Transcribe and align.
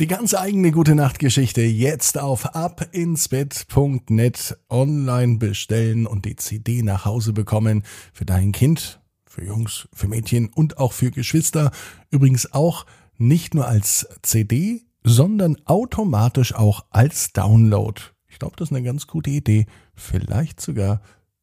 Die 0.00 0.06
ganz 0.06 0.32
eigene 0.32 0.72
gute 0.72 0.94
Nachtgeschichte 0.94 1.60
jetzt 1.60 2.16
auf 2.16 2.54
abinsbett.net 2.54 4.58
online 4.70 5.36
bestellen 5.36 6.06
und 6.06 6.24
die 6.24 6.36
CD 6.36 6.80
nach 6.80 7.04
Hause 7.04 7.34
bekommen 7.34 7.82
für 8.14 8.24
dein 8.24 8.52
Kind, 8.52 9.02
für 9.26 9.44
Jungs, 9.44 9.90
für 9.92 10.08
Mädchen 10.08 10.48
und 10.48 10.78
auch 10.78 10.94
für 10.94 11.10
Geschwister. 11.10 11.70
Übrigens 12.08 12.54
auch 12.54 12.86
nicht 13.18 13.54
nur 13.54 13.66
als 13.66 14.08
CD, 14.22 14.86
sondern 15.04 15.58
automatisch 15.66 16.54
auch 16.54 16.86
als 16.88 17.34
Download. 17.34 18.00
Ich 18.26 18.38
glaube, 18.38 18.56
das 18.56 18.70
ist 18.70 18.74
eine 18.74 18.86
ganz 18.86 19.06
gute 19.06 19.28
Idee, 19.28 19.66
vielleicht 19.94 20.62
sogar 20.62 21.02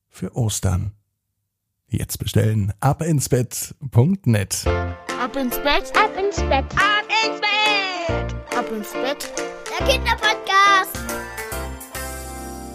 für 0.10 0.36
Ostern. 0.36 0.94
Jetzt 1.90 2.18
bestellen 2.18 2.74
abinsbett.net. 2.80 4.66
Ab 4.66 5.36
ins 5.36 5.58
Bett, 5.58 5.94
ab 5.96 6.18
ins 6.18 6.38
Bett, 6.38 6.66
ab 6.74 6.74
ins 6.74 6.74
Bett, 6.74 6.74
ab 6.76 7.06
ins 7.24 7.40
Bett. 7.40 8.37
Der 8.70 9.88
Kinderpodcast. 9.88 11.00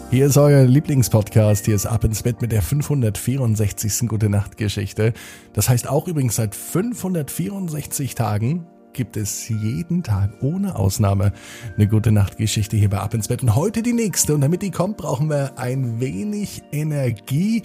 Hier 0.09 0.25
ist 0.25 0.37
euer 0.37 0.63
Lieblingspodcast. 0.63 1.65
Hier 1.65 1.75
ist 1.75 1.85
Ab 1.85 2.03
ins 2.03 2.23
Bett 2.23 2.41
mit 2.41 2.51
der 2.51 2.63
564. 2.63 4.09
Gute 4.09 4.27
Nacht 4.27 4.57
Geschichte. 4.57 5.13
Das 5.53 5.69
heißt 5.69 5.87
auch 5.87 6.07
übrigens 6.07 6.37
seit 6.37 6.55
564 6.55 8.15
Tagen 8.15 8.65
gibt 8.93 9.17
es 9.17 9.47
jeden 9.49 10.01
Tag 10.01 10.31
ohne 10.41 10.75
Ausnahme 10.75 11.31
eine 11.75 11.87
gute 11.87 12.11
Nachtgeschichte 12.11 12.75
hier 12.75 12.89
bei 12.89 12.99
Ab 12.99 13.13
ins 13.13 13.27
Bett. 13.27 13.43
Und 13.43 13.55
heute 13.55 13.83
die 13.83 13.93
nächste. 13.93 14.33
Und 14.33 14.41
damit 14.41 14.63
die 14.63 14.71
kommt, 14.71 14.97
brauchen 14.97 15.29
wir 15.29 15.59
ein 15.59 15.99
wenig 15.99 16.63
Energie 16.71 17.61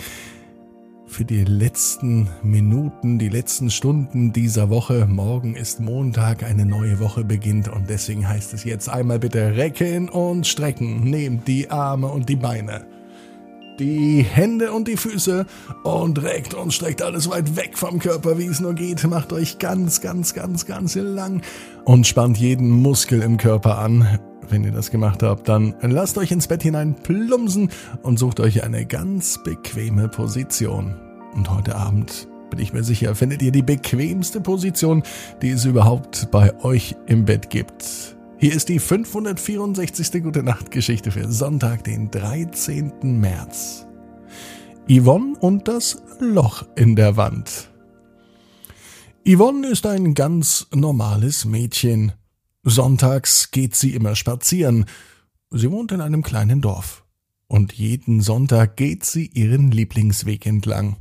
für 1.09 1.25
die 1.25 1.45
letzten 1.45 2.29
Minuten, 2.43 3.19
die 3.19 3.29
letzten 3.29 3.71
Stunden 3.71 4.33
dieser 4.33 4.71
Woche. 4.71 5.07
Morgen 5.07 5.57
ist 5.57 5.81
Montag, 5.81 6.43
eine 6.43 6.67
neue 6.67 7.01
Woche 7.01 7.25
beginnt 7.25 7.69
und 7.69 7.89
deswegen 7.89 8.29
heißt 8.29 8.53
es 8.55 8.65
jetzt 8.65 8.89
einmal 8.89 9.19
bitte 9.19 9.57
recken 9.57 10.09
und 10.09 10.47
strecken. 10.47 11.01
Nehmt 11.01 11.49
die 11.49 11.71
Arme 11.71 12.09
und 12.09 12.29
die 12.29 12.37
Beine, 12.37 12.87
die 13.79 14.23
Hände 14.23 14.73
und 14.73 14.87
die 14.87 14.97
Füße 14.97 15.47
und 15.83 16.23
reckt 16.23 16.55
und 16.55 16.73
streckt 16.73 17.03
alles 17.03 17.29
weit 17.31 17.57
weg 17.57 17.77
vom 17.77 17.99
Körper, 17.99 18.39
wie 18.39 18.47
es 18.47 18.61
nur 18.61 18.75
geht. 18.75 19.05
Macht 19.05 19.33
euch 19.33 19.59
ganz, 19.59 20.01
ganz, 20.01 20.35
ganz, 20.35 20.67
ganz 20.67 20.95
lang 20.95 21.43
und 21.85 22.07
spannt 22.07 22.39
jeden 22.39 22.71
Muskel 22.71 23.23
im 23.23 23.39
Körper 23.39 23.79
an. 23.79 24.19
Wenn 24.51 24.65
ihr 24.65 24.73
das 24.73 24.91
gemacht 24.91 25.23
habt, 25.23 25.49
dann 25.49 25.75
lasst 25.83 26.17
euch 26.17 26.31
ins 26.31 26.47
Bett 26.47 26.63
hinein 26.63 26.95
plumsen 26.95 27.71
und 28.03 28.19
sucht 28.19 28.41
euch 28.41 28.65
eine 28.65 28.87
ganz 28.87 29.43
bequeme 29.43 30.09
Position. 30.09 30.95
Und 31.35 31.51
heute 31.51 31.77
Abend, 31.77 32.29
bin 32.49 32.59
ich 32.59 32.73
mir 32.73 32.83
sicher, 32.83 33.15
findet 33.15 33.43
ihr 33.43 33.53
die 33.53 33.63
bequemste 33.63 34.41
Position, 34.41 35.03
die 35.43 35.51
es 35.51 35.67
überhaupt 35.67 36.31
bei 36.31 36.59
euch 36.65 36.97
im 37.07 37.27
Bett 37.27 37.51
gibt. 37.51 38.17
Hier 38.39 38.55
ist 38.55 38.69
die 38.69 38.79
564. 38.79 40.23
Gute 40.23 40.43
Nacht 40.43 40.71
Geschichte 40.71 41.11
für 41.11 41.31
Sonntag, 41.31 41.85
den 41.85 42.11
13. 42.11 42.93
März. 43.03 43.87
Yvonne 44.89 45.37
und 45.41 45.69
das 45.69 46.01
Loch 46.21 46.65
in 46.75 46.97
der 46.97 47.19
Wand. 47.19 47.69
Yvonne 49.27 49.67
ist 49.67 49.85
ein 49.85 50.15
ganz 50.15 50.69
normales 50.73 51.45
Mädchen. 51.45 52.13
Sonntags 52.63 53.51
geht 53.51 53.77
sie 53.77 53.95
immer 53.95 54.17
spazieren. 54.17 54.87
Sie 55.51 55.71
wohnt 55.71 55.93
in 55.93 56.01
einem 56.01 56.23
kleinen 56.23 56.61
Dorf. 56.61 57.05
Und 57.47 57.73
jeden 57.73 58.21
Sonntag 58.21 58.77
geht 58.77 59.05
sie 59.05 59.27
ihren 59.27 59.71
Lieblingsweg 59.71 60.45
entlang. 60.45 60.97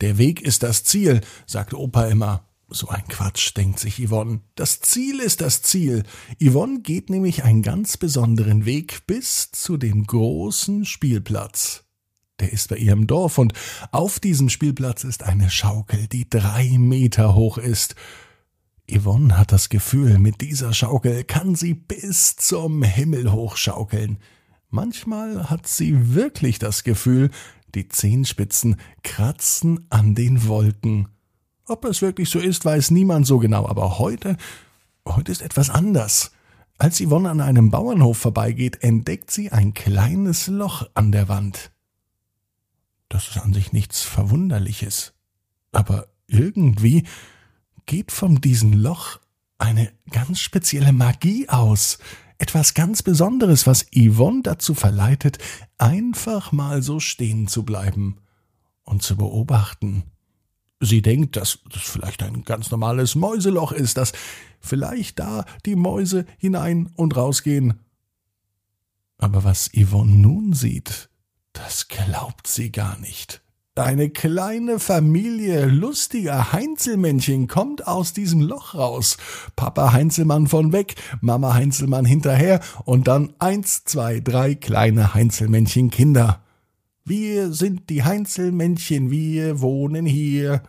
Der 0.00 0.18
Weg 0.18 0.40
ist 0.40 0.62
das 0.62 0.84
Ziel, 0.84 1.20
sagt 1.46 1.74
Opa 1.74 2.06
immer. 2.06 2.48
So 2.68 2.88
ein 2.88 3.06
Quatsch, 3.08 3.56
denkt 3.56 3.78
sich 3.78 4.04
Yvonne. 4.04 4.40
Das 4.56 4.80
Ziel 4.80 5.20
ist 5.20 5.40
das 5.40 5.62
Ziel. 5.62 6.02
Yvonne 6.42 6.80
geht 6.80 7.10
nämlich 7.10 7.44
einen 7.44 7.62
ganz 7.62 7.96
besonderen 7.96 8.64
Weg 8.64 9.06
bis 9.06 9.52
zu 9.52 9.76
dem 9.76 10.04
großen 10.04 10.84
Spielplatz. 10.84 11.84
Der 12.40 12.52
ist 12.52 12.68
bei 12.68 12.76
ihrem 12.76 13.06
Dorf 13.06 13.38
und 13.38 13.52
auf 13.92 14.18
diesem 14.18 14.48
Spielplatz 14.48 15.04
ist 15.04 15.22
eine 15.22 15.48
Schaukel, 15.48 16.08
die 16.08 16.28
drei 16.28 16.76
Meter 16.76 17.34
hoch 17.34 17.56
ist. 17.56 17.94
Yvonne 18.90 19.36
hat 19.36 19.52
das 19.52 19.68
Gefühl, 19.68 20.18
mit 20.18 20.40
dieser 20.40 20.72
Schaukel 20.72 21.24
kann 21.24 21.54
sie 21.54 21.74
bis 21.74 22.36
zum 22.36 22.82
Himmel 22.82 23.32
hochschaukeln. 23.32 24.18
Manchmal 24.70 25.50
hat 25.50 25.66
sie 25.66 26.14
wirklich 26.14 26.58
das 26.58 26.84
Gefühl, 26.84 27.30
die 27.74 27.88
Zehenspitzen 27.88 28.76
kratzen 29.02 29.86
an 29.90 30.14
den 30.14 30.46
Wolken. 30.46 31.08
Ob 31.66 31.84
es 31.84 32.00
wirklich 32.00 32.30
so 32.30 32.38
ist, 32.38 32.64
weiß 32.64 32.92
niemand 32.92 33.26
so 33.26 33.38
genau, 33.38 33.66
aber 33.66 33.98
heute, 33.98 34.36
heute 35.04 35.32
ist 35.32 35.42
etwas 35.42 35.68
anders. 35.68 36.30
Als 36.78 37.00
Yvonne 37.00 37.30
an 37.30 37.40
einem 37.40 37.70
Bauernhof 37.70 38.18
vorbeigeht, 38.18 38.82
entdeckt 38.82 39.30
sie 39.30 39.50
ein 39.50 39.74
kleines 39.74 40.46
Loch 40.46 40.88
an 40.94 41.10
der 41.10 41.28
Wand. 41.28 41.72
Das 43.08 43.28
ist 43.28 43.38
an 43.38 43.52
sich 43.52 43.72
nichts 43.72 44.02
Verwunderliches. 44.02 45.14
Aber 45.72 46.06
irgendwie 46.28 47.04
geht 47.86 48.12
von 48.12 48.40
diesem 48.40 48.72
Loch 48.72 49.20
eine 49.58 49.92
ganz 50.10 50.40
spezielle 50.40 50.92
Magie 50.92 51.48
aus. 51.48 51.98
Etwas 52.38 52.74
ganz 52.74 53.02
Besonderes, 53.02 53.66
was 53.66 53.86
Yvonne 53.94 54.42
dazu 54.42 54.74
verleitet, 54.74 55.38
einfach 55.78 56.52
mal 56.52 56.82
so 56.82 57.00
stehen 57.00 57.48
zu 57.48 57.64
bleiben 57.64 58.18
und 58.82 59.02
zu 59.02 59.16
beobachten. 59.16 60.04
Sie 60.80 61.00
denkt, 61.00 61.36
dass 61.36 61.60
das 61.70 61.82
vielleicht 61.82 62.22
ein 62.22 62.44
ganz 62.44 62.70
normales 62.70 63.14
Mäuseloch 63.14 63.72
ist, 63.72 63.96
dass 63.96 64.12
vielleicht 64.60 65.18
da 65.18 65.46
die 65.64 65.76
Mäuse 65.76 66.26
hinein 66.36 66.90
und 66.96 67.16
rausgehen. 67.16 67.80
Aber 69.16 69.44
was 69.44 69.70
Yvonne 69.74 70.12
nun 70.12 70.52
sieht, 70.52 71.08
das 71.54 71.88
glaubt 71.88 72.46
sie 72.46 72.70
gar 72.70 72.98
nicht. 72.98 73.42
Eine 73.78 74.08
kleine 74.08 74.78
Familie 74.78 75.66
lustiger 75.66 76.50
Heinzelmännchen 76.50 77.46
kommt 77.46 77.86
aus 77.86 78.14
diesem 78.14 78.40
Loch 78.40 78.74
raus. 78.74 79.18
Papa 79.54 79.92
Heinzelmann 79.92 80.46
von 80.46 80.72
weg, 80.72 80.94
Mama 81.20 81.52
Heinzelmann 81.52 82.06
hinterher 82.06 82.60
und 82.86 83.06
dann 83.06 83.34
eins, 83.38 83.84
zwei, 83.84 84.20
drei 84.20 84.54
kleine 84.54 85.12
Heinzelmännchen 85.12 85.90
Kinder. 85.90 86.42
Wir 87.04 87.52
sind 87.52 87.90
die 87.90 88.02
Heinzelmännchen, 88.02 89.10
wir 89.10 89.60
wohnen 89.60 90.06
hier, 90.06 90.62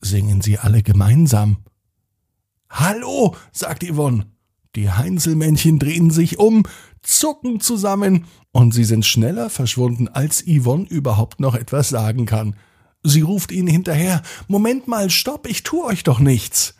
singen 0.00 0.40
sie 0.40 0.58
alle 0.58 0.82
gemeinsam. 0.82 1.58
Hallo, 2.68 3.36
sagt 3.52 3.84
Yvonne. 3.84 4.26
Die 4.74 4.90
Heinzelmännchen 4.90 5.78
drehen 5.78 6.10
sich 6.10 6.38
um, 6.40 6.64
zucken 7.02 7.60
zusammen 7.60 8.26
und 8.52 8.72
sie 8.72 8.84
sind 8.84 9.06
schneller 9.06 9.50
verschwunden, 9.50 10.08
als 10.08 10.44
Yvonne 10.46 10.86
überhaupt 10.88 11.40
noch 11.40 11.54
etwas 11.54 11.88
sagen 11.88 12.26
kann. 12.26 12.56
Sie 13.02 13.20
ruft 13.20 13.52
ihnen 13.52 13.68
hinterher, 13.68 14.22
Moment 14.48 14.88
mal, 14.88 15.10
stopp, 15.10 15.46
ich 15.46 15.62
tu 15.62 15.84
euch 15.84 16.02
doch 16.02 16.18
nichts. 16.18 16.74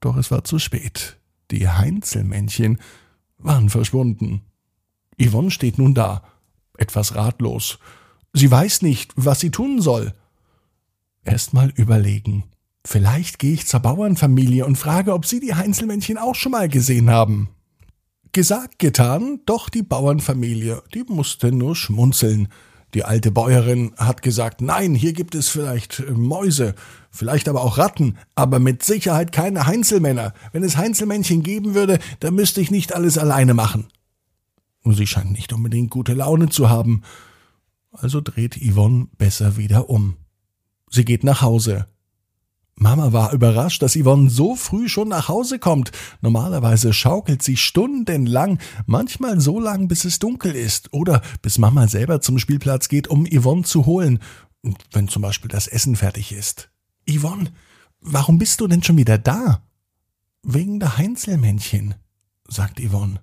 Doch 0.00 0.16
es 0.16 0.30
war 0.30 0.44
zu 0.44 0.58
spät. 0.58 1.18
Die 1.50 1.68
Heinzelmännchen 1.68 2.78
waren 3.38 3.68
verschwunden. 3.68 4.42
Yvonne 5.20 5.50
steht 5.50 5.78
nun 5.78 5.94
da, 5.94 6.22
etwas 6.78 7.14
ratlos. 7.14 7.78
Sie 8.32 8.50
weiß 8.50 8.82
nicht, 8.82 9.12
was 9.16 9.40
sie 9.40 9.50
tun 9.50 9.80
soll. 9.80 10.14
Erst 11.24 11.52
mal 11.52 11.70
überlegen. 11.74 12.44
Vielleicht 12.84 13.38
gehe 13.38 13.52
ich 13.52 13.66
zur 13.66 13.80
Bauernfamilie 13.80 14.64
und 14.64 14.76
frage, 14.76 15.12
ob 15.12 15.26
sie 15.26 15.40
die 15.40 15.54
Heinzelmännchen 15.54 16.16
auch 16.16 16.34
schon 16.34 16.52
mal 16.52 16.68
gesehen 16.68 17.10
haben. 17.10 17.50
Gesagt, 18.32 18.78
getan, 18.78 19.40
doch 19.44 19.68
die 19.68 19.82
Bauernfamilie, 19.82 20.82
die 20.94 21.04
musste 21.08 21.50
nur 21.50 21.74
schmunzeln. 21.74 22.48
Die 22.94 23.04
alte 23.04 23.30
Bäuerin 23.30 23.92
hat 23.96 24.22
gesagt, 24.22 24.60
nein, 24.60 24.94
hier 24.94 25.12
gibt 25.12 25.34
es 25.34 25.48
vielleicht 25.48 26.00
äh, 26.00 26.10
Mäuse, 26.12 26.74
vielleicht 27.10 27.48
aber 27.48 27.62
auch 27.62 27.78
Ratten, 27.78 28.18
aber 28.34 28.58
mit 28.58 28.84
Sicherheit 28.84 29.32
keine 29.32 29.66
Heinzelmänner. 29.66 30.32
Wenn 30.52 30.64
es 30.64 30.76
Heinzelmännchen 30.76 31.42
geben 31.42 31.74
würde, 31.74 31.98
dann 32.20 32.34
müsste 32.34 32.60
ich 32.60 32.70
nicht 32.70 32.94
alles 32.94 33.18
alleine 33.18 33.54
machen. 33.54 33.88
Sie 34.84 35.06
scheint 35.06 35.32
nicht 35.32 35.52
unbedingt 35.52 35.90
gute 35.90 36.14
Laune 36.14 36.48
zu 36.48 36.70
haben. 36.70 37.02
Also 37.92 38.20
dreht 38.20 38.56
Yvonne 38.56 39.08
besser 39.18 39.56
wieder 39.56 39.90
um. 39.90 40.16
Sie 40.90 41.04
geht 41.04 41.22
nach 41.22 41.42
Hause. 41.42 41.86
Mama 42.82 43.12
war 43.12 43.34
überrascht, 43.34 43.82
dass 43.82 43.94
Yvonne 43.94 44.30
so 44.30 44.56
früh 44.56 44.88
schon 44.88 45.08
nach 45.08 45.28
Hause 45.28 45.58
kommt. 45.58 45.92
Normalerweise 46.22 46.94
schaukelt 46.94 47.42
sie 47.42 47.58
stundenlang, 47.58 48.58
manchmal 48.86 49.38
so 49.38 49.60
lang, 49.60 49.86
bis 49.86 50.06
es 50.06 50.18
dunkel 50.18 50.54
ist 50.54 50.90
oder 50.94 51.20
bis 51.42 51.58
Mama 51.58 51.88
selber 51.88 52.22
zum 52.22 52.38
Spielplatz 52.38 52.88
geht, 52.88 53.06
um 53.08 53.26
Yvonne 53.26 53.64
zu 53.64 53.84
holen, 53.84 54.18
wenn 54.92 55.08
zum 55.08 55.20
Beispiel 55.20 55.50
das 55.50 55.66
Essen 55.66 55.94
fertig 55.94 56.32
ist. 56.32 56.70
Yvonne, 57.06 57.52
warum 58.00 58.38
bist 58.38 58.62
du 58.62 58.66
denn 58.66 58.82
schon 58.82 58.96
wieder 58.96 59.18
da? 59.18 59.62
Wegen 60.42 60.80
der 60.80 60.96
Heinzelmännchen, 60.96 61.96
sagt 62.48 62.80
Yvonne. 62.80 63.20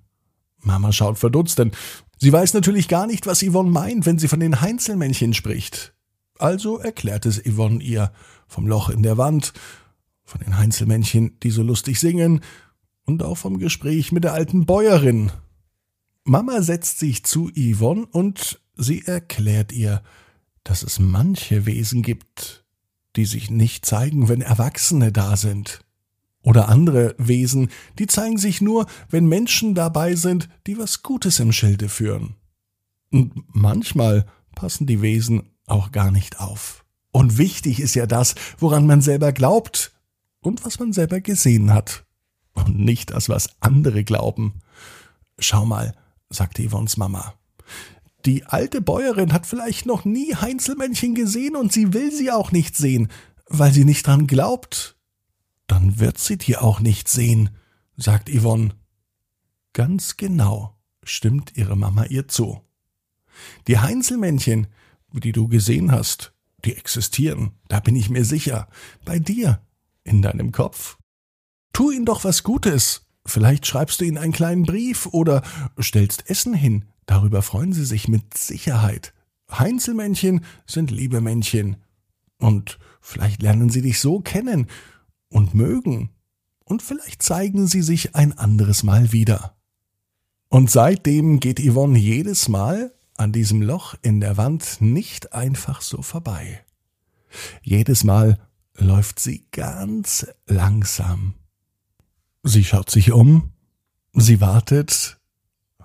Mama 0.60 0.92
schaut 0.92 1.18
verdutzt, 1.18 1.58
denn 1.58 1.72
sie 2.20 2.32
weiß 2.32 2.54
natürlich 2.54 2.88
gar 2.88 3.08
nicht, 3.08 3.26
was 3.26 3.44
Yvonne 3.44 3.72
meint, 3.72 4.06
wenn 4.06 4.20
sie 4.20 4.28
von 4.28 4.40
den 4.40 4.62
Heinzelmännchen 4.62 5.34
spricht. 5.34 5.96
Also 6.38 6.78
erklärt 6.78 7.26
es 7.26 7.42
Yvonne 7.44 7.82
ihr 7.82 8.12
vom 8.48 8.68
Loch 8.68 8.90
in 8.90 9.04
der 9.04 9.18
Wand, 9.18 9.54
von 10.24 10.42
den 10.42 10.58
Heinzelmännchen, 10.58 11.40
die 11.42 11.52
so 11.52 11.64
lustig 11.64 12.00
singen, 12.00 12.42
und 13.06 13.24
auch 13.24 13.38
vom 13.38 13.58
Gespräch 13.58 14.12
mit 14.12 14.24
der 14.24 14.34
alten 14.34 14.66
Bäuerin. 14.66 15.32
Mama 16.26 16.62
setzt 16.62 17.00
sich 17.00 17.24
zu 17.24 17.50
Yvonne 17.56 18.06
und 18.06 18.60
sie 18.76 19.06
erklärt 19.06 19.72
ihr, 19.72 20.04
dass 20.64 20.84
es 20.84 21.00
manche 21.00 21.66
Wesen 21.66 22.02
gibt, 22.02 22.66
die 23.16 23.26
sich 23.26 23.50
nicht 23.50 23.86
zeigen, 23.86 24.28
wenn 24.28 24.42
Erwachsene 24.42 25.14
da 25.14 25.38
sind. 25.38 25.80
Oder 26.44 26.70
andere 26.70 27.16
Wesen, 27.18 27.70
die 27.98 28.08
zeigen 28.08 28.38
sich 28.38 28.62
nur, 28.62 28.86
wenn 29.10 29.26
Menschen 29.28 29.74
dabei 29.74 30.16
sind, 30.16 30.50
die 30.68 30.78
was 30.78 31.04
Gutes 31.04 31.40
im 31.40 31.52
Schilde 31.52 31.90
führen. 31.90 32.36
Und 33.10 33.44
manchmal 33.48 34.26
passen 34.56 34.86
die 34.86 35.02
Wesen 35.02 35.50
auch 35.66 35.92
gar 35.92 36.12
nicht 36.12 36.40
auf. 36.40 36.86
Und 37.18 37.40
wichtig 37.40 37.80
ist 37.80 37.96
ja 37.96 38.06
das, 38.06 38.36
woran 38.60 38.86
man 38.86 39.02
selber 39.02 39.32
glaubt 39.32 39.92
und 40.40 40.64
was 40.64 40.78
man 40.78 40.94
selber 40.94 41.20
gesehen 41.20 41.74
hat. 41.74 42.06
Und 42.54 42.78
nicht 42.78 43.10
das, 43.10 43.28
was 43.28 43.50
andere 43.60 44.04
glauben. 44.04 44.62
Schau 45.40 45.66
mal, 45.66 45.96
sagte 46.30 46.62
Yvonnes 46.62 46.96
Mama. 46.96 47.34
Die 48.28 48.46
alte 48.46 48.82
Bäuerin 48.82 49.34
hat 49.34 49.48
vielleicht 49.48 49.88
noch 49.88 50.06
nie 50.06 50.36
Heinzelmännchen 50.36 51.16
gesehen 51.16 51.56
und 51.56 51.74
sie 51.74 51.92
will 51.92 52.12
sie 52.12 52.30
auch 52.30 52.52
nicht 52.52 52.76
sehen, 52.76 53.08
weil 53.48 53.74
sie 53.74 53.84
nicht 53.84 54.06
dran 54.06 54.28
glaubt. 54.28 54.96
Dann 55.66 56.00
wird 56.00 56.20
sie 56.20 56.38
die 56.38 56.56
auch 56.56 56.82
nicht 56.82 57.08
sehen, 57.08 57.50
sagt 57.96 58.30
Yvonne. 58.30 58.76
Ganz 59.74 60.18
genau, 60.18 60.78
stimmt 61.02 61.58
ihre 61.58 61.76
Mama 61.76 62.06
ihr 62.06 62.28
zu. 62.28 62.62
Die 63.66 63.80
Heinzelmännchen, 63.80 64.68
die 65.14 65.32
du 65.32 65.48
gesehen 65.48 65.92
hast, 65.92 66.37
die 66.68 66.76
existieren, 66.76 67.52
da 67.70 67.80
bin 67.80 67.96
ich 67.96 68.10
mir 68.10 68.26
sicher, 68.26 68.68
bei 69.06 69.20
dir, 69.20 69.62
in 70.04 70.22
deinem 70.22 70.52
Kopf. 70.52 70.98
Tu 71.74 71.92
ihnen 71.92 72.06
doch 72.06 72.24
was 72.24 72.44
Gutes. 72.44 73.08
Vielleicht 73.26 73.66
schreibst 73.66 74.00
du 74.00 74.06
ihnen 74.06 74.18
einen 74.18 74.34
kleinen 74.34 74.64
Brief 74.64 75.06
oder 75.08 75.44
stellst 75.82 76.30
Essen 76.30 76.54
hin. 76.54 76.86
Darüber 77.06 77.42
freuen 77.42 77.74
sie 77.74 77.86
sich 77.86 78.08
mit 78.08 78.38
Sicherheit. 78.38 79.14
Heinzelmännchen 79.52 80.44
sind 80.66 80.92
liebe 80.92 81.22
Männchen. 81.22 81.78
Und 82.40 82.80
vielleicht 83.02 83.42
lernen 83.42 83.70
sie 83.70 83.82
dich 83.82 84.00
so 84.00 84.20
kennen 84.20 84.68
und 85.30 85.54
mögen. 85.54 86.10
Und 86.64 86.82
vielleicht 86.82 87.22
zeigen 87.22 87.68
sie 87.68 87.82
sich 87.82 88.16
ein 88.16 88.38
anderes 88.38 88.84
Mal 88.84 89.12
wieder. 89.12 89.56
Und 90.50 90.70
seitdem 90.70 91.40
geht 91.40 91.60
Yvonne 91.60 91.98
jedes 91.98 92.50
Mal 92.50 92.94
an 93.18 93.32
diesem 93.32 93.62
Loch 93.62 93.96
in 94.02 94.20
der 94.20 94.38
Wand 94.38 94.78
nicht 94.80 95.34
einfach 95.34 95.82
so 95.82 96.02
vorbei. 96.02 96.64
Jedes 97.62 98.04
Mal 98.04 98.40
läuft 98.78 99.20
sie 99.20 99.46
ganz 99.52 100.28
langsam 100.46 101.34
Sie 102.48 102.64
schaut 102.64 102.90
sich 102.90 103.12
um, 103.12 103.52
sie 104.14 104.40
wartet. 104.40 105.20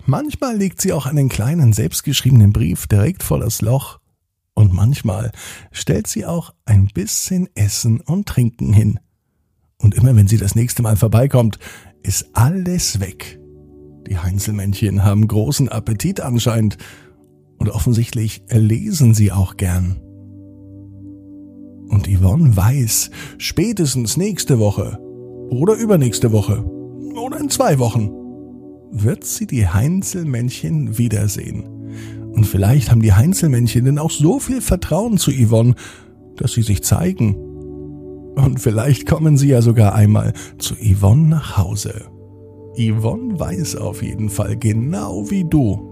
Manchmal 0.06 0.56
legt 0.56 0.80
sie 0.80 0.92
auch 0.92 1.06
einen 1.06 1.28
kleinen 1.28 1.72
selbstgeschriebenen 1.72 2.52
Brief 2.52 2.86
direkt 2.86 3.24
vor 3.24 3.40
das 3.40 3.62
Loch 3.62 3.98
und 4.54 4.72
manchmal 4.72 5.32
stellt 5.72 6.06
sie 6.06 6.24
auch 6.24 6.54
ein 6.64 6.86
bisschen 6.86 7.48
Essen 7.56 8.00
und 8.00 8.28
Trinken 8.28 8.72
hin. 8.72 9.00
Und 9.78 9.96
immer 9.96 10.14
wenn 10.14 10.28
sie 10.28 10.36
das 10.36 10.54
nächste 10.54 10.82
Mal 10.82 10.96
vorbeikommt, 10.96 11.58
ist 12.04 12.30
alles 12.34 13.00
weg. 13.00 13.40
Die 14.06 14.18
Heinzelmännchen 14.18 15.02
haben 15.02 15.26
großen 15.26 15.68
Appetit 15.68 16.20
anscheinend 16.20 16.78
und 17.62 17.70
offensichtlich 17.70 18.42
lesen 18.50 19.14
sie 19.14 19.30
auch 19.30 19.56
gern. 19.56 20.00
Und 21.86 22.08
Yvonne 22.08 22.56
weiß, 22.56 23.12
spätestens 23.38 24.16
nächste 24.16 24.58
Woche 24.58 24.98
oder 25.48 25.74
übernächste 25.74 26.32
Woche. 26.32 26.64
Oder 27.14 27.38
in 27.38 27.50
zwei 27.50 27.78
Wochen. 27.78 28.10
Wird 28.90 29.22
sie 29.22 29.46
die 29.46 29.68
Heinzelmännchen 29.68 30.98
wiedersehen. 30.98 31.62
Und 32.32 32.48
vielleicht 32.48 32.90
haben 32.90 33.00
die 33.00 33.12
Heinzelmännchen 33.12 33.84
denn 33.84 34.00
auch 34.00 34.10
so 34.10 34.40
viel 34.40 34.60
Vertrauen 34.60 35.16
zu 35.16 35.30
Yvonne, 35.30 35.76
dass 36.34 36.54
sie 36.54 36.62
sich 36.62 36.82
zeigen. 36.82 37.36
Und 38.34 38.58
vielleicht 38.58 39.06
kommen 39.06 39.36
sie 39.36 39.50
ja 39.50 39.62
sogar 39.62 39.94
einmal 39.94 40.32
zu 40.58 40.74
Yvonne 40.74 41.28
nach 41.28 41.58
Hause. 41.58 42.06
Yvonne 42.76 43.38
weiß 43.38 43.76
auf 43.76 44.02
jeden 44.02 44.30
Fall 44.30 44.56
genau 44.56 45.30
wie 45.30 45.44
du. 45.44 45.91